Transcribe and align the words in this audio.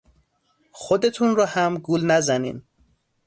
خودتون 0.71 1.35
رو 1.35 1.45
هم 1.45 1.77
گول 1.77 2.05
نزنین. 2.05 2.63